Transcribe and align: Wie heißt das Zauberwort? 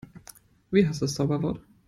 Wie 0.71 0.87
heißt 0.87 1.03
das 1.03 1.13
Zauberwort? 1.13 1.59